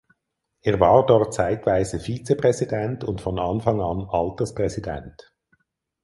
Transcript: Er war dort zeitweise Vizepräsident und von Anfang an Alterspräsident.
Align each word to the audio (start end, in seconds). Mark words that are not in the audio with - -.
Er 0.63 0.79
war 0.79 1.05
dort 1.05 1.31
zeitweise 1.31 1.99
Vizepräsident 1.99 3.03
und 3.03 3.21
von 3.21 3.37
Anfang 3.37 3.79
an 3.81 4.07
Alterspräsident. 4.09 5.31